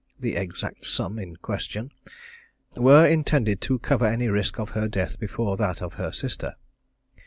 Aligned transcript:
the 0.19 0.35
exact 0.35 0.83
sum 0.83 1.19
in 1.19 1.35
question, 1.35 1.91
were 2.75 3.05
intended 3.05 3.61
to 3.61 3.77
cover 3.77 4.07
any 4.07 4.27
risk 4.29 4.57
of 4.59 4.69
her 4.71 4.87
death 4.87 5.19
before 5.19 5.55
that 5.57 5.79
of 5.79 5.93
her 5.93 6.11
sister. 6.11 6.55